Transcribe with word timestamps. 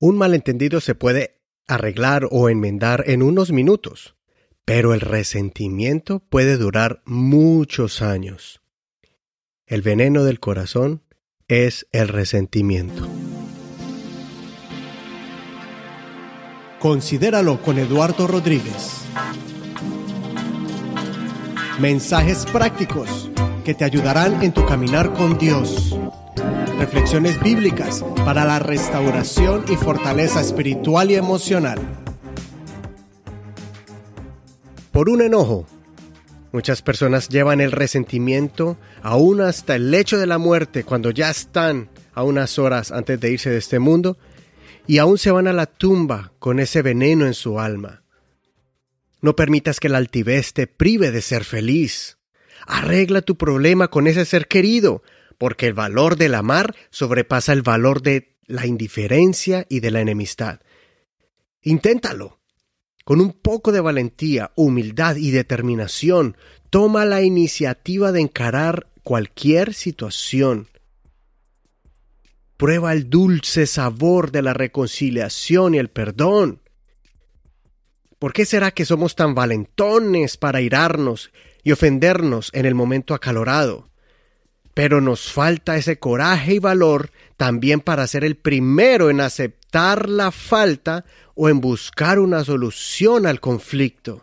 Un 0.00 0.16
malentendido 0.16 0.80
se 0.80 0.94
puede 0.94 1.40
arreglar 1.66 2.28
o 2.30 2.48
enmendar 2.48 3.02
en 3.08 3.20
unos 3.20 3.50
minutos, 3.50 4.14
pero 4.64 4.94
el 4.94 5.00
resentimiento 5.00 6.20
puede 6.20 6.56
durar 6.56 7.02
muchos 7.04 8.00
años. 8.00 8.60
El 9.66 9.82
veneno 9.82 10.22
del 10.22 10.38
corazón 10.38 11.02
es 11.48 11.88
el 11.90 12.06
resentimiento. 12.06 13.08
Considéralo 16.78 17.60
con 17.60 17.78
Eduardo 17.80 18.28
Rodríguez. 18.28 19.02
Mensajes 21.80 22.46
prácticos 22.46 23.32
que 23.64 23.74
te 23.74 23.84
ayudarán 23.84 24.44
en 24.44 24.52
tu 24.52 24.64
caminar 24.64 25.12
con 25.12 25.38
Dios 25.38 25.97
reflexiones 26.78 27.42
bíblicas 27.42 28.04
para 28.24 28.44
la 28.44 28.60
restauración 28.60 29.64
y 29.68 29.74
fortaleza 29.74 30.40
espiritual 30.40 31.10
y 31.10 31.16
emocional. 31.16 31.80
Por 34.92 35.10
un 35.10 35.20
enojo, 35.20 35.66
muchas 36.52 36.80
personas 36.82 37.28
llevan 37.28 37.60
el 37.60 37.72
resentimiento 37.72 38.78
aún 39.02 39.40
hasta 39.40 39.74
el 39.74 39.90
lecho 39.90 40.18
de 40.18 40.26
la 40.26 40.38
muerte 40.38 40.84
cuando 40.84 41.10
ya 41.10 41.30
están 41.30 41.90
a 42.14 42.22
unas 42.22 42.60
horas 42.60 42.92
antes 42.92 43.18
de 43.18 43.32
irse 43.32 43.50
de 43.50 43.58
este 43.58 43.80
mundo 43.80 44.16
y 44.86 44.98
aún 44.98 45.18
se 45.18 45.32
van 45.32 45.48
a 45.48 45.52
la 45.52 45.66
tumba 45.66 46.32
con 46.38 46.60
ese 46.60 46.82
veneno 46.82 47.26
en 47.26 47.34
su 47.34 47.58
alma. 47.58 48.04
No 49.20 49.34
permitas 49.34 49.80
que 49.80 49.88
la 49.88 49.98
altivez 49.98 50.52
te 50.52 50.68
prive 50.68 51.10
de 51.10 51.22
ser 51.22 51.42
feliz. 51.42 52.18
Arregla 52.68 53.20
tu 53.22 53.36
problema 53.36 53.88
con 53.88 54.06
ese 54.06 54.24
ser 54.24 54.46
querido 54.46 55.02
porque 55.38 55.66
el 55.66 55.74
valor 55.74 56.16
del 56.16 56.34
amar 56.34 56.74
sobrepasa 56.90 57.52
el 57.52 57.62
valor 57.62 58.02
de 58.02 58.36
la 58.46 58.66
indiferencia 58.66 59.64
y 59.68 59.80
de 59.80 59.90
la 59.90 60.00
enemistad. 60.00 60.60
Inténtalo. 61.62 62.38
Con 63.04 63.20
un 63.20 63.32
poco 63.32 63.72
de 63.72 63.80
valentía, 63.80 64.52
humildad 64.54 65.16
y 65.16 65.30
determinación, 65.30 66.36
toma 66.68 67.06
la 67.06 67.22
iniciativa 67.22 68.12
de 68.12 68.20
encarar 68.20 68.88
cualquier 69.02 69.72
situación. 69.72 70.68
Prueba 72.58 72.92
el 72.92 73.08
dulce 73.08 73.66
sabor 73.66 74.30
de 74.30 74.42
la 74.42 74.52
reconciliación 74.52 75.74
y 75.74 75.78
el 75.78 75.88
perdón. 75.88 76.60
¿Por 78.18 78.32
qué 78.32 78.44
será 78.44 78.72
que 78.72 78.84
somos 78.84 79.14
tan 79.14 79.34
valentones 79.34 80.36
para 80.36 80.60
irarnos 80.60 81.30
y 81.62 81.72
ofendernos 81.72 82.50
en 82.52 82.66
el 82.66 82.74
momento 82.74 83.14
acalorado? 83.14 83.88
Pero 84.78 85.00
nos 85.00 85.32
falta 85.32 85.76
ese 85.76 85.98
coraje 85.98 86.54
y 86.54 86.58
valor 86.60 87.10
también 87.36 87.80
para 87.80 88.06
ser 88.06 88.22
el 88.22 88.36
primero 88.36 89.10
en 89.10 89.20
aceptar 89.20 90.08
la 90.08 90.30
falta 90.30 91.04
o 91.34 91.48
en 91.48 91.60
buscar 91.60 92.20
una 92.20 92.44
solución 92.44 93.26
al 93.26 93.40
conflicto. 93.40 94.22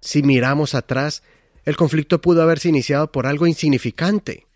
Si 0.00 0.22
miramos 0.22 0.74
atrás, 0.74 1.22
el 1.66 1.76
conflicto 1.76 2.22
pudo 2.22 2.40
haberse 2.40 2.70
iniciado 2.70 3.12
por 3.12 3.26
algo 3.26 3.46
insignificante, 3.46 4.46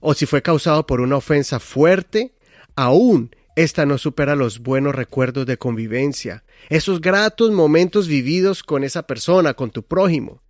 o 0.00 0.12
si 0.14 0.26
fue 0.26 0.42
causado 0.42 0.84
por 0.84 1.00
una 1.00 1.14
ofensa 1.14 1.60
fuerte, 1.60 2.34
aún 2.74 3.30
esta 3.54 3.86
no 3.86 3.96
supera 3.96 4.34
los 4.34 4.58
buenos 4.58 4.92
recuerdos 4.92 5.46
de 5.46 5.56
convivencia, 5.56 6.42
esos 6.68 7.00
gratos 7.00 7.52
momentos 7.52 8.08
vividos 8.08 8.64
con 8.64 8.82
esa 8.82 9.06
persona, 9.06 9.54
con 9.54 9.70
tu 9.70 9.84
prójimo. 9.84 10.41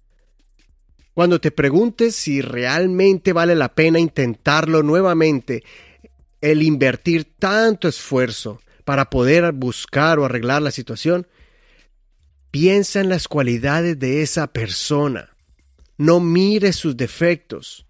Cuando 1.14 1.40
te 1.40 1.50
preguntes 1.50 2.16
si 2.16 2.40
realmente 2.40 3.32
vale 3.32 3.54
la 3.54 3.74
pena 3.74 3.98
intentarlo 3.98 4.82
nuevamente, 4.82 5.62
el 6.40 6.62
invertir 6.62 7.34
tanto 7.38 7.86
esfuerzo 7.86 8.60
para 8.84 9.10
poder 9.10 9.52
buscar 9.52 10.18
o 10.18 10.24
arreglar 10.24 10.62
la 10.62 10.70
situación, 10.70 11.26
piensa 12.50 13.00
en 13.00 13.08
las 13.10 13.28
cualidades 13.28 13.98
de 13.98 14.22
esa 14.22 14.46
persona. 14.48 15.30
No 15.98 16.18
mires 16.18 16.76
sus 16.76 16.96
defectos. 16.96 17.86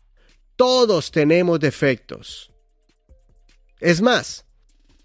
Todos 0.57 1.11
tenemos 1.13 1.61
defectos. 1.61 2.51
Es 3.81 4.03
más, 4.03 4.45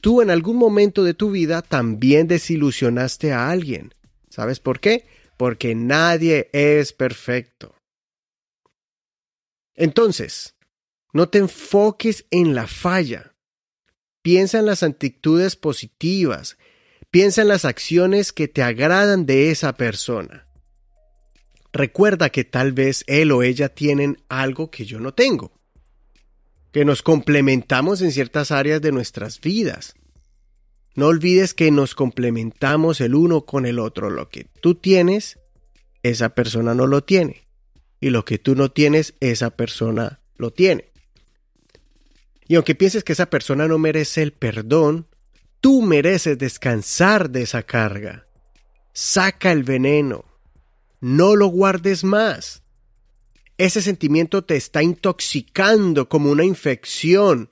tú 0.02 0.22
en 0.22 0.30
algún 0.30 0.58
momento 0.58 1.04
de 1.04 1.14
tu 1.14 1.32
vida 1.32 1.62
también 1.62 2.28
desilusionaste 2.28 3.32
a 3.32 3.50
alguien. 3.50 3.94
¿Sabes 4.30 4.60
por 4.60 4.80
qué? 4.80 5.06
Porque 5.38 5.74
nadie 5.74 6.50
es 6.52 6.94
perfecto. 6.94 7.77
Entonces, 9.78 10.56
no 11.14 11.30
te 11.30 11.38
enfoques 11.38 12.26
en 12.32 12.56
la 12.56 12.68
falla. 12.68 13.36
Piensa 14.24 14.60
en 14.60 14.66
las 14.66 14.84
actitudes 14.84 15.56
positivas. 15.56 16.58
Piensa 17.12 17.44
en 17.44 17.48
las 17.48 17.64
acciones 17.64 18.34
que 18.34 18.48
te 18.48 18.64
agradan 18.64 19.26
de 19.26 19.52
esa 19.52 19.78
persona. 19.78 20.48
Recuerda 21.72 22.32
que 22.32 22.44
tal 22.44 22.74
vez 22.74 23.04
él 23.08 23.32
o 23.32 23.44
ella 23.44 23.70
tienen 23.70 24.18
algo 24.30 24.72
que 24.72 24.86
yo 24.86 25.00
no 25.00 25.14
tengo. 25.14 25.54
Que 26.72 26.84
nos 26.84 27.04
complementamos 27.04 28.02
en 28.02 28.12
ciertas 28.12 28.52
áreas 28.52 28.82
de 28.82 28.92
nuestras 28.92 29.40
vidas. 29.40 29.94
No 30.96 31.08
olvides 31.08 31.54
que 31.54 31.70
nos 31.70 31.94
complementamos 31.94 33.00
el 33.00 33.14
uno 33.14 33.46
con 33.46 33.68
el 33.68 33.78
otro. 33.78 34.10
Lo 34.10 34.30
que 34.30 34.46
tú 34.60 34.74
tienes, 34.74 35.38
esa 36.02 36.30
persona 36.30 36.74
no 36.74 36.88
lo 36.88 37.04
tiene 37.04 37.47
y 38.00 38.10
lo 38.10 38.26
que 38.26 38.38
tú 38.38 38.56
no 38.56 38.72
tienes, 38.72 39.16
esa 39.20 39.52
persona 39.52 40.20
lo 40.38 40.52
tiene. 40.52 40.92
Y 42.48 42.56
aunque 42.56 42.76
pienses 42.76 43.04
que 43.04 43.14
esa 43.14 43.30
persona 43.30 43.68
no 43.68 43.78
merece 43.78 44.22
el 44.22 44.32
perdón, 44.32 45.08
tú 45.60 45.82
mereces 45.82 46.38
descansar 46.38 47.30
de 47.30 47.44
esa 47.44 47.64
carga. 47.64 48.28
Saca 48.94 49.52
el 49.52 49.64
veneno. 49.64 50.26
No 51.02 51.36
lo 51.36 51.48
guardes 51.48 52.04
más. 52.04 52.64
Ese 53.58 53.82
sentimiento 53.82 54.44
te 54.44 54.56
está 54.56 54.84
intoxicando 54.84 56.08
como 56.08 56.32
una 56.32 56.46
infección 56.46 57.50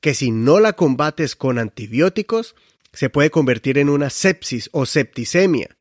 que 0.00 0.14
si 0.14 0.30
no 0.30 0.60
la 0.60 0.72
combates 0.72 1.36
con 1.36 1.58
antibióticos, 1.58 2.56
se 2.92 3.08
puede 3.08 3.30
convertir 3.30 3.78
en 3.78 3.88
una 3.88 4.10
sepsis 4.10 4.68
o 4.72 4.84
septicemia. 4.86 5.76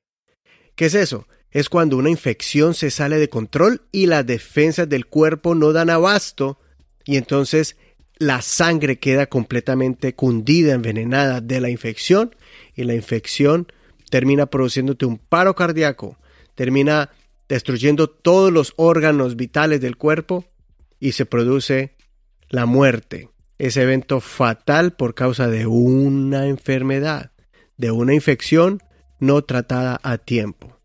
¿Qué 0.75 0.85
es 0.85 0.93
eso? 0.93 1.27
Es 1.51 1.67
cuando 1.67 1.97
una 1.97 2.09
infección 2.09 2.73
se 2.73 2.89
sale 2.91 3.19
de 3.19 3.29
control 3.29 3.81
y 3.91 4.05
las 4.05 4.25
defensas 4.25 4.87
del 4.87 5.05
cuerpo 5.05 5.53
no 5.53 5.73
dan 5.73 5.89
abasto 5.89 6.57
y 7.05 7.17
entonces 7.17 7.75
la 8.17 8.41
sangre 8.41 8.99
queda 8.99 9.25
completamente 9.25 10.15
cundida, 10.15 10.73
envenenada 10.73 11.41
de 11.41 11.59
la 11.59 11.69
infección 11.69 12.35
y 12.75 12.83
la 12.83 12.93
infección 12.93 13.67
termina 14.09 14.45
produciéndote 14.45 15.05
un 15.05 15.17
paro 15.17 15.55
cardíaco, 15.55 16.17
termina 16.55 17.09
destruyendo 17.49 18.09
todos 18.09 18.51
los 18.51 18.73
órganos 18.77 19.35
vitales 19.35 19.81
del 19.81 19.97
cuerpo 19.97 20.45
y 20.99 21.13
se 21.13 21.25
produce 21.25 21.95
la 22.49 22.65
muerte, 22.65 23.29
ese 23.57 23.81
evento 23.81 24.21
fatal 24.21 24.93
por 24.93 25.15
causa 25.15 25.47
de 25.47 25.65
una 25.65 26.47
enfermedad, 26.47 27.31
de 27.75 27.91
una 27.91 28.13
infección 28.13 28.81
no 29.19 29.41
tratada 29.41 29.99
a 30.03 30.17
tiempo 30.17 30.80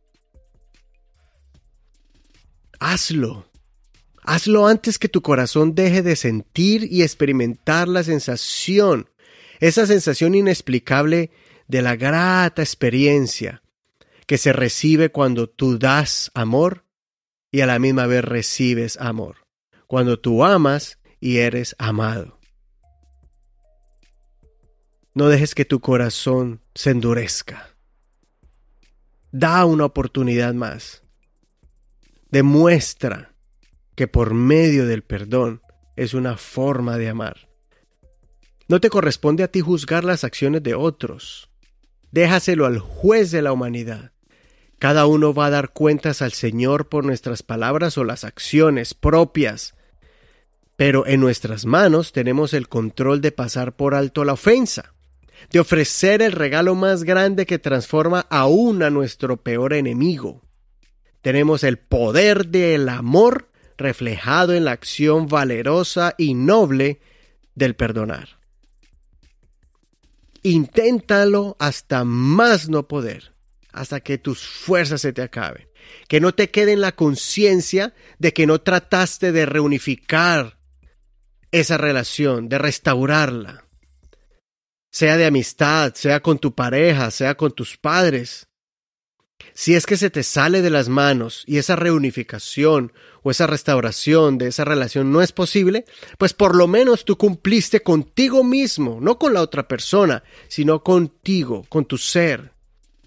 hazlo. 2.86 3.50
Hazlo 4.22 4.66
antes 4.66 4.98
que 4.98 5.08
tu 5.08 5.20
corazón 5.20 5.74
deje 5.74 6.02
de 6.02 6.14
sentir 6.14 6.86
y 6.90 7.02
experimentar 7.02 7.88
la 7.88 8.02
sensación, 8.04 9.08
esa 9.60 9.86
sensación 9.86 10.34
inexplicable 10.34 11.30
de 11.66 11.82
la 11.82 11.96
grata 11.96 12.62
experiencia 12.62 13.62
que 14.26 14.38
se 14.38 14.52
recibe 14.52 15.10
cuando 15.10 15.48
tú 15.48 15.78
das 15.78 16.30
amor 16.34 16.84
y 17.50 17.60
a 17.60 17.66
la 17.66 17.78
misma 17.78 18.06
vez 18.06 18.24
recibes 18.24 18.96
amor, 18.98 19.36
cuando 19.86 20.18
tú 20.18 20.44
amas 20.44 20.98
y 21.20 21.38
eres 21.38 21.74
amado. 21.78 22.38
No 25.14 25.28
dejes 25.28 25.54
que 25.54 25.64
tu 25.64 25.80
corazón 25.80 26.60
se 26.74 26.90
endurezca. 26.90 27.70
Da 29.32 29.64
una 29.64 29.86
oportunidad 29.86 30.54
más 30.54 31.05
demuestra 32.30 33.32
que 33.94 34.08
por 34.08 34.34
medio 34.34 34.86
del 34.86 35.02
perdón 35.02 35.62
es 35.96 36.14
una 36.14 36.36
forma 36.36 36.98
de 36.98 37.08
amar. 37.08 37.48
No 38.68 38.80
te 38.80 38.90
corresponde 38.90 39.42
a 39.44 39.48
ti 39.48 39.60
juzgar 39.60 40.04
las 40.04 40.24
acciones 40.24 40.62
de 40.62 40.74
otros. 40.74 41.48
Déjaselo 42.10 42.66
al 42.66 42.78
juez 42.78 43.30
de 43.30 43.42
la 43.42 43.52
humanidad. 43.52 44.12
Cada 44.78 45.06
uno 45.06 45.32
va 45.32 45.46
a 45.46 45.50
dar 45.50 45.72
cuentas 45.72 46.20
al 46.20 46.32
Señor 46.32 46.88
por 46.88 47.04
nuestras 47.04 47.42
palabras 47.42 47.96
o 47.96 48.04
las 48.04 48.24
acciones 48.24 48.92
propias. 48.92 49.74
Pero 50.76 51.06
en 51.06 51.20
nuestras 51.20 51.64
manos 51.64 52.12
tenemos 52.12 52.52
el 52.52 52.68
control 52.68 53.22
de 53.22 53.32
pasar 53.32 53.76
por 53.76 53.94
alto 53.94 54.24
la 54.24 54.34
ofensa, 54.34 54.94
de 55.50 55.60
ofrecer 55.60 56.20
el 56.20 56.32
regalo 56.32 56.74
más 56.74 57.04
grande 57.04 57.46
que 57.46 57.58
transforma 57.58 58.26
aún 58.28 58.82
a 58.82 58.90
nuestro 58.90 59.38
peor 59.38 59.72
enemigo. 59.72 60.45
Tenemos 61.26 61.64
el 61.64 61.76
poder 61.76 62.46
del 62.46 62.88
amor 62.88 63.50
reflejado 63.76 64.54
en 64.54 64.64
la 64.64 64.70
acción 64.70 65.26
valerosa 65.26 66.14
y 66.16 66.34
noble 66.34 67.00
del 67.56 67.74
perdonar. 67.74 68.38
Inténtalo 70.44 71.56
hasta 71.58 72.04
más 72.04 72.68
no 72.68 72.86
poder, 72.86 73.32
hasta 73.72 73.98
que 73.98 74.18
tus 74.18 74.46
fuerzas 74.46 75.00
se 75.00 75.12
te 75.12 75.22
acaben. 75.22 75.68
Que 76.06 76.20
no 76.20 76.32
te 76.32 76.48
quede 76.50 76.74
en 76.74 76.80
la 76.80 76.92
conciencia 76.92 77.92
de 78.20 78.32
que 78.32 78.46
no 78.46 78.60
trataste 78.60 79.32
de 79.32 79.46
reunificar 79.46 80.60
esa 81.50 81.76
relación, 81.76 82.48
de 82.48 82.58
restaurarla. 82.58 83.64
Sea 84.92 85.16
de 85.16 85.26
amistad, 85.26 85.92
sea 85.94 86.20
con 86.20 86.38
tu 86.38 86.54
pareja, 86.54 87.10
sea 87.10 87.36
con 87.36 87.50
tus 87.50 87.76
padres. 87.76 88.46
Si 89.54 89.74
es 89.74 89.86
que 89.86 89.96
se 89.96 90.10
te 90.10 90.22
sale 90.22 90.62
de 90.62 90.70
las 90.70 90.88
manos 90.88 91.42
y 91.46 91.56
esa 91.58 91.76
reunificación 91.76 92.92
o 93.22 93.30
esa 93.30 93.46
restauración 93.46 94.38
de 94.38 94.48
esa 94.48 94.64
relación 94.64 95.10
no 95.12 95.22
es 95.22 95.32
posible, 95.32 95.84
pues 96.18 96.34
por 96.34 96.54
lo 96.54 96.66
menos 96.66 97.04
tú 97.04 97.16
cumpliste 97.16 97.82
contigo 97.82 98.44
mismo, 98.44 98.98
no 99.00 99.18
con 99.18 99.32
la 99.32 99.40
otra 99.40 99.66
persona, 99.66 100.22
sino 100.48 100.82
contigo, 100.82 101.64
con 101.68 101.86
tu 101.86 101.96
ser, 101.96 102.52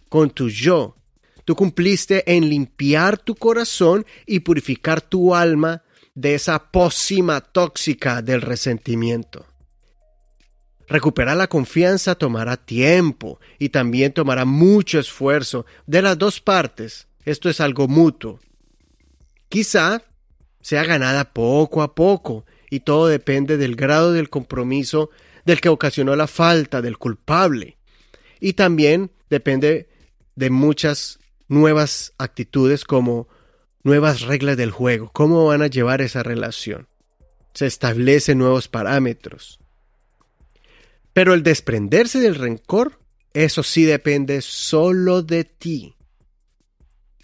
con 0.09 0.31
tu 0.31 0.49
yo. 0.49 0.95
Tú 1.45 1.55
cumpliste 1.55 2.23
en 2.35 2.49
limpiar 2.49 3.17
tu 3.17 3.35
corazón 3.35 4.05
y 4.25 4.41
purificar 4.41 5.01
tu 5.01 5.35
alma 5.35 5.83
de 6.15 6.35
esa 6.35 6.71
pócima 6.71 7.41
tóxica 7.41 8.21
del 8.21 8.41
resentimiento. 8.41 9.45
Recuperar 10.89 11.37
la 11.37 11.47
confianza 11.47 12.15
tomará 12.15 12.57
tiempo 12.57 13.39
y 13.59 13.69
también 13.69 14.11
tomará 14.11 14.43
mucho 14.43 14.99
esfuerzo 14.99 15.67
de 15.85 16.01
las 16.01 16.17
dos 16.17 16.41
partes. 16.41 17.07
Esto 17.25 17.47
es 17.47 17.61
algo 17.61 17.87
mutuo. 17.87 18.39
Quizá 19.49 20.01
sea 20.61 20.83
ganada 20.83 21.31
poco 21.31 21.83
a 21.83 21.93
poco 21.93 22.45
y 22.71 22.79
todo 22.79 23.07
depende 23.07 23.57
del 23.57 23.75
grado 23.75 24.13
del 24.13 24.29
compromiso 24.29 25.11
del 25.45 25.61
que 25.61 25.69
ocasionó 25.69 26.15
la 26.15 26.25
falta 26.25 26.81
del 26.81 26.97
culpable. 26.97 27.77
Y 28.39 28.53
también 28.53 29.11
depende 29.29 29.89
de 30.35 30.49
muchas 30.49 31.19
nuevas 31.47 32.13
actitudes 32.17 32.83
como 32.83 33.27
nuevas 33.83 34.21
reglas 34.21 34.57
del 34.57 34.71
juego, 34.71 35.11
cómo 35.13 35.45
van 35.45 35.61
a 35.61 35.67
llevar 35.67 36.01
esa 36.01 36.23
relación. 36.23 36.87
Se 37.53 37.67
establecen 37.67 38.39
nuevos 38.39 38.67
parámetros. 38.67 39.59
Pero 41.13 41.33
el 41.33 41.43
desprenderse 41.43 42.19
del 42.19 42.35
rencor, 42.35 42.99
eso 43.33 43.63
sí 43.63 43.83
depende 43.83 44.41
solo 44.41 45.21
de 45.21 45.43
ti. 45.43 45.95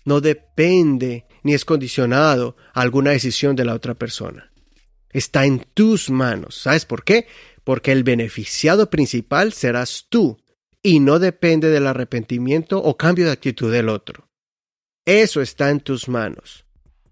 No 0.03 0.21
depende 0.21 1.25
ni 1.43 1.53
es 1.53 1.65
condicionado 1.65 2.55
a 2.73 2.81
alguna 2.81 3.11
decisión 3.11 3.55
de 3.55 3.65
la 3.65 3.73
otra 3.73 3.95
persona. 3.95 4.51
Está 5.11 5.45
en 5.45 5.65
tus 5.73 6.09
manos. 6.09 6.55
¿Sabes 6.55 6.85
por 6.85 7.03
qué? 7.03 7.27
Porque 7.63 7.91
el 7.91 8.03
beneficiado 8.03 8.89
principal 8.89 9.53
serás 9.53 10.05
tú 10.09 10.37
y 10.83 10.99
no 10.99 11.19
depende 11.19 11.69
del 11.69 11.87
arrepentimiento 11.87 12.79
o 12.79 12.95
cambio 12.95 13.25
de 13.25 13.31
actitud 13.31 13.71
del 13.71 13.89
otro. 13.89 14.29
Eso 15.05 15.41
está 15.41 15.69
en 15.69 15.79
tus 15.79 16.07
manos. 16.07 16.65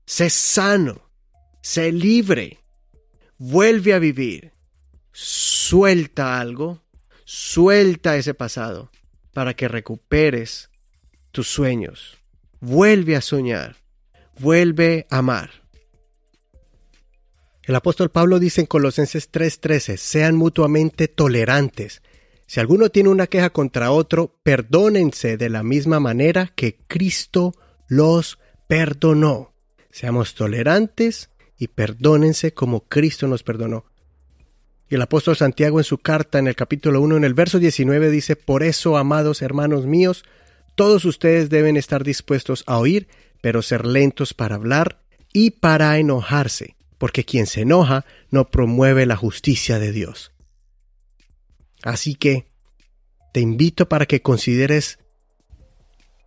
Sé 0.06 0.30
sano, 0.30 1.10
sé 1.62 1.92
libre, 1.92 2.60
vuelve 3.38 3.94
a 3.94 4.00
vivir, 4.00 4.53
suelta 5.14 6.40
algo, 6.40 6.82
suelta 7.24 8.18
ese 8.18 8.34
pasado 8.34 8.92
para 9.32 9.56
que 9.56 9.68
recuperes 9.68 10.70
tus 11.32 11.48
sueños. 11.48 12.18
Vuelve 12.60 13.16
a 13.16 13.22
soñar, 13.22 13.78
vuelve 14.40 15.08
a 15.10 15.20
amar. 15.20 15.64
El 17.64 17.76
apóstol 17.76 18.12
Pablo 18.12 18.40
dice 18.40 18.62
en 18.62 18.68
Colosenses 18.68 19.32
3:13, 19.32 19.98
sean 19.98 20.36
mutuamente 20.36 21.08
tolerantes. 21.08 22.02
Si 22.46 22.60
alguno 22.60 22.90
tiene 22.90 23.10
una 23.10 23.28
queja 23.28 23.52
contra 23.52 23.92
otro, 23.92 24.36
perdónense 24.44 25.38
de 25.38 25.50
la 25.50 25.64
misma 25.64 26.00
manera 26.00 26.52
que 26.54 26.78
Cristo 26.88 27.54
los 27.88 28.38
perdonó. 28.68 29.54
Seamos 29.92 30.36
tolerantes 30.36 31.30
y 31.58 31.70
perdónense 31.70 32.54
como 32.54 32.82
Cristo 32.82 33.28
nos 33.28 33.44
perdonó. 33.44 33.86
El 34.96 35.02
apóstol 35.02 35.36
Santiago 35.36 35.80
en 35.80 35.84
su 35.84 35.98
carta 35.98 36.38
en 36.38 36.48
el 36.48 36.56
capítulo 36.56 37.02
1 37.02 37.18
en 37.18 37.24
el 37.24 37.34
verso 37.34 37.58
19 37.58 38.12
dice, 38.12 38.36
Por 38.36 38.62
eso, 38.62 38.96
amados 38.96 39.42
hermanos 39.42 39.88
míos, 39.88 40.24
todos 40.76 41.04
ustedes 41.06 41.50
deben 41.50 41.78
estar 41.78 42.04
dispuestos 42.04 42.64
a 42.68 42.78
oír, 42.78 43.08
pero 43.42 43.64
ser 43.64 43.88
lentos 43.88 44.36
para 44.36 44.56
hablar 44.56 45.02
y 45.34 45.50
para 45.50 45.98
enojarse, 45.98 46.76
porque 47.00 47.26
quien 47.26 47.48
se 47.48 47.62
enoja 47.62 48.06
no 48.30 48.52
promueve 48.52 49.08
la 49.08 49.16
justicia 49.16 49.80
de 49.80 49.92
Dios. 49.92 50.32
Así 51.82 52.14
que 52.14 52.46
te 53.34 53.40
invito 53.40 53.90
para 53.90 54.06
que 54.06 54.22
consideres 54.22 55.00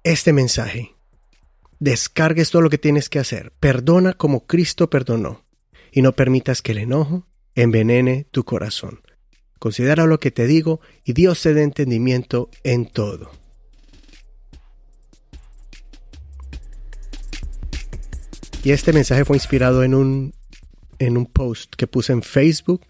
este 0.02 0.32
mensaje. 0.32 0.96
Descargues 1.78 2.50
todo 2.50 2.62
lo 2.62 2.70
que 2.70 2.78
tienes 2.78 3.08
que 3.08 3.20
hacer. 3.20 3.52
Perdona 3.60 4.14
como 4.14 4.46
Cristo 4.46 4.90
perdonó. 4.90 5.44
Y 5.92 6.02
no 6.02 6.12
permitas 6.12 6.62
que 6.62 6.72
el 6.72 6.78
enojo 6.78 7.26
envenene 7.56 8.26
tu 8.30 8.44
corazón. 8.44 9.00
Considera 9.58 10.06
lo 10.06 10.20
que 10.20 10.30
te 10.30 10.46
digo 10.46 10.80
y 11.04 11.14
Dios 11.14 11.42
te 11.42 11.54
dé 11.54 11.62
entendimiento 11.62 12.50
en 12.62 12.86
todo. 12.86 13.32
Y 18.62 18.72
este 18.72 18.92
mensaje 18.92 19.24
fue 19.24 19.36
inspirado 19.36 19.82
en 19.82 19.94
un, 19.94 20.34
en 20.98 21.16
un 21.16 21.26
post 21.26 21.74
que 21.76 21.86
puse 21.86 22.12
en 22.12 22.22
Facebook 22.22 22.82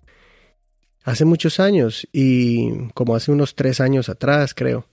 hace 1.05 1.25
muchos 1.25 1.61
años 1.61 2.09
y 2.13 2.89
como 2.95 3.15
hace 3.15 3.31
unos 3.31 3.55
tres 3.55 3.81
años 3.81 4.09
atrás 4.09 4.55
creo. 4.55 4.89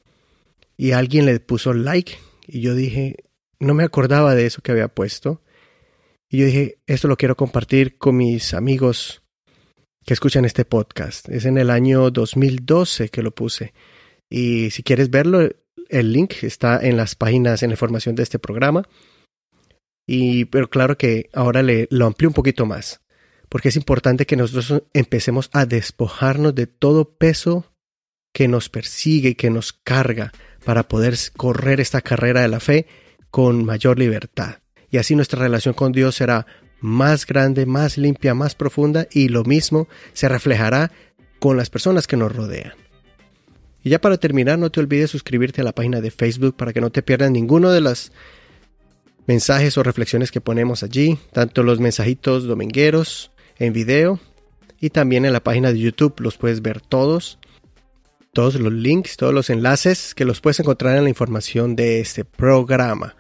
Y 0.78 0.92
alguien 0.92 1.26
le 1.26 1.40
puso 1.40 1.74
like 1.74 2.14
y 2.48 2.62
yo 2.62 2.76
dije, 2.76 3.16
no 3.60 3.74
me 3.74 3.84
acordaba 3.84 4.36
de 4.36 4.46
eso 4.46 4.62
que 4.62 4.72
había 4.72 4.90
puesto. 4.90 5.42
Y 6.30 6.40
yo 6.40 6.46
dije, 6.46 6.80
esto 6.86 7.08
lo 7.08 7.18
quiero 7.18 7.38
compartir 7.38 7.98
con 7.98 8.18
mis 8.18 8.54
amigos 8.54 9.23
que 10.06 10.14
escuchan 10.14 10.46
este 10.46 10.66
podcast. 10.66 11.30
Es 11.30 11.46
en 11.46 11.58
el 11.58 11.70
año 11.70 12.12
2012 12.12 13.10
que 13.10 13.24
lo 13.24 13.32
puse. 13.32 13.74
Y 14.30 14.72
si 14.72 14.84
quieres 14.84 15.10
verlo, 15.10 15.50
el 15.90 16.12
link 16.12 16.44
está 16.44 16.80
en 16.82 16.98
las 16.98 17.16
páginas, 17.16 17.64
en 17.64 17.70
la 17.70 17.76
información 17.76 18.16
de 18.16 18.24
este 18.24 18.40
programa. 18.40 18.84
Y, 20.08 20.46
pero 20.46 20.70
claro 20.70 20.98
que 20.98 21.30
ahora 21.34 21.64
le, 21.64 21.88
lo 21.90 22.06
amplío 22.06 22.30
un 22.30 22.34
poquito 22.34 22.66
más, 22.66 23.02
porque 23.48 23.70
es 23.70 23.76
importante 23.78 24.26
que 24.26 24.36
nosotros 24.36 24.84
empecemos 24.94 25.50
a 25.54 25.66
despojarnos 25.66 26.54
de 26.56 26.68
todo 26.68 27.16
peso 27.16 27.72
que 28.34 28.48
nos 28.48 28.70
persigue 28.70 29.30
y 29.30 29.36
que 29.36 29.50
nos 29.50 29.72
carga 29.72 30.34
para 30.66 30.88
poder 30.88 31.16
correr 31.38 31.80
esta 31.80 32.02
carrera 32.02 32.42
de 32.42 32.48
la 32.48 32.60
fe 32.60 32.88
con 33.30 33.64
mayor 33.64 34.00
libertad. 34.00 34.58
Y 34.90 34.98
así 34.98 35.16
nuestra 35.16 35.40
relación 35.40 35.74
con 35.74 35.92
Dios 35.92 36.16
será 36.16 36.46
más 36.84 37.26
grande, 37.26 37.66
más 37.66 37.98
limpia, 37.98 38.36
más 38.36 38.56
profunda 38.56 39.08
y 39.10 39.30
lo 39.30 39.46
mismo 39.46 39.88
se 40.12 40.28
reflejará 40.28 40.92
con 41.40 41.56
las 41.56 41.70
personas 41.70 42.08
que 42.08 42.18
nos 42.18 42.36
rodean. 42.36 42.74
Y 43.84 43.90
ya 43.90 44.02
para 44.02 44.18
terminar, 44.18 44.60
no 44.60 44.70
te 44.70 44.82
olvides 44.82 45.10
suscribirte 45.10 45.62
a 45.62 45.64
la 45.64 45.72
página 45.74 46.02
de 46.02 46.12
Facebook 46.12 46.56
para 46.56 46.74
que 46.74 46.82
no 46.82 46.90
te 46.90 47.02
pierdas 47.02 47.32
ninguno 47.32 47.72
de 47.72 47.82
las 47.82 48.12
mensajes 49.26 49.78
o 49.78 49.84
reflexiones 49.84 50.30
que 50.30 50.42
ponemos 50.42 50.84
allí, 50.84 51.18
tanto 51.32 51.64
los 51.64 51.80
mensajitos 51.80 52.44
domingueros 52.44 53.32
en 53.58 53.72
video 53.72 54.20
y 54.82 54.90
también 54.90 55.24
en 55.24 55.32
la 55.32 55.44
página 55.44 55.72
de 55.72 55.80
YouTube 55.80 56.20
los 56.20 56.38
puedes 56.38 56.62
ver 56.62 56.82
todos, 56.82 57.40
todos 58.34 58.56
los 58.56 58.74
links, 58.74 59.16
todos 59.16 59.34
los 59.34 59.50
enlaces 59.50 60.14
que 60.14 60.26
los 60.26 60.42
puedes 60.42 60.60
encontrar 60.60 60.98
en 60.98 61.04
la 61.04 61.10
información 61.10 61.78
de 61.78 62.02
este 62.02 62.26
programa. 62.26 63.16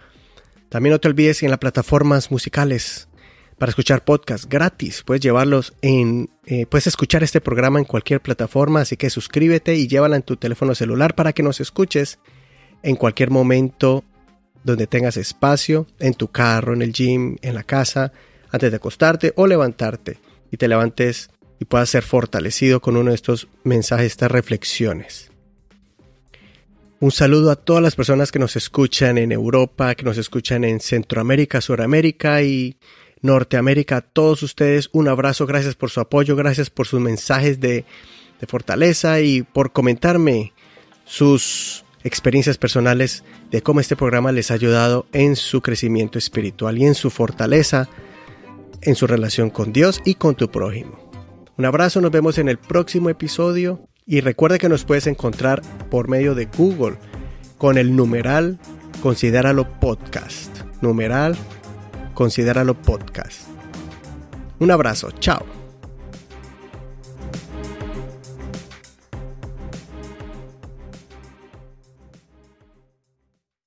También 0.67 0.91
no 0.91 0.99
te 0.99 1.07
olvides 1.07 1.43
en 1.43 1.49
las 1.49 1.59
plataformas 1.59 2.29
musicales 2.29 3.07
para 3.57 3.69
escuchar 3.69 4.03
podcasts 4.03 4.47
gratis, 4.47 5.03
puedes 5.05 5.21
llevarlos 5.21 5.73
en, 5.81 6.29
eh, 6.45 6.65
puedes 6.65 6.87
escuchar 6.87 7.23
este 7.23 7.41
programa 7.41 7.79
en 7.79 7.85
cualquier 7.85 8.21
plataforma, 8.21 8.81
así 8.81 8.97
que 8.97 9.09
suscríbete 9.09 9.75
y 9.75 9.87
llévala 9.87 10.15
en 10.15 10.23
tu 10.23 10.37
teléfono 10.37 10.75
celular 10.75 11.15
para 11.15 11.33
que 11.33 11.43
nos 11.43 11.61
escuches 11.61 12.19
en 12.81 12.95
cualquier 12.95 13.29
momento 13.29 14.03
donde 14.63 14.87
tengas 14.87 15.17
espacio, 15.17 15.87
en 15.99 16.13
tu 16.13 16.29
carro, 16.29 16.73
en 16.73 16.81
el 16.81 16.93
gym, 16.93 17.37
en 17.41 17.53
la 17.53 17.63
casa, 17.63 18.11
antes 18.51 18.71
de 18.71 18.77
acostarte 18.77 19.33
o 19.35 19.47
levantarte 19.47 20.19
y 20.51 20.57
te 20.57 20.67
levantes 20.67 21.29
y 21.59 21.65
puedas 21.65 21.89
ser 21.89 22.03
fortalecido 22.03 22.81
con 22.81 22.97
uno 22.97 23.09
de 23.09 23.15
estos 23.15 23.47
mensajes, 23.63 24.07
estas 24.07 24.31
reflexiones. 24.31 25.31
Un 26.99 27.11
saludo 27.11 27.51
a 27.51 27.57
todas 27.57 27.83
las 27.83 27.95
personas 27.95 28.31
que 28.31 28.39
nos 28.39 28.55
escuchan 28.55 29.17
en 29.17 29.33
Europa, 29.33 29.93
que 29.95 30.03
nos 30.05 30.17
escuchan 30.17 30.63
en 30.63 30.79
Centroamérica, 30.79 31.59
Suramérica 31.59 32.41
y 32.41 32.77
Norteamérica. 33.23 33.97
A 33.97 34.01
todos 34.01 34.43
ustedes 34.43 34.89
un 34.91 35.07
abrazo, 35.07 35.47
gracias 35.47 35.73
por 35.73 35.89
su 35.89 35.99
apoyo, 35.99 36.35
gracias 36.35 36.69
por 36.69 36.85
sus 36.85 36.99
mensajes 36.99 37.59
de, 37.59 37.85
de 38.39 38.47
fortaleza 38.47 39.19
y 39.21 39.41
por 39.41 39.71
comentarme 39.71 40.53
sus 41.05 41.83
experiencias 42.03 42.57
personales 42.57 43.23
de 43.49 43.61
cómo 43.61 43.79
este 43.79 43.95
programa 43.95 44.31
les 44.31 44.51
ha 44.51 44.55
ayudado 44.55 45.07
en 45.13 45.35
su 45.35 45.61
crecimiento 45.61 46.19
espiritual 46.19 46.77
y 46.77 46.85
en 46.85 46.95
su 46.95 47.09
fortaleza, 47.09 47.89
en 48.81 48.95
su 48.95 49.07
relación 49.07 49.49
con 49.49 49.73
Dios 49.73 50.01
y 50.05 50.15
con 50.15 50.35
tu 50.35 50.51
prójimo. 50.51 51.03
Un 51.57 51.65
abrazo, 51.65 52.01
nos 52.01 52.11
vemos 52.11 52.37
en 52.37 52.49
el 52.49 52.57
próximo 52.57 53.09
episodio 53.09 53.87
Y 54.05 54.19
recuerda 54.19 54.57
que 54.57 54.67
nos 54.67 54.83
puedes 54.83 55.07
encontrar 55.07 55.61
por 55.89 56.09
medio 56.09 56.35
de 56.35 56.45
Google 56.57 56.97
con 57.57 57.77
el 57.77 57.95
numeral 57.95 58.59
Considéralo 59.01 59.79
Podcast. 59.79 60.49
Numeral 60.81 61.37
Considéralo 62.13 62.75
Podcast. 62.75 63.47
Un 64.59 64.71
abrazo, 64.71 65.11
chao. 65.19 65.62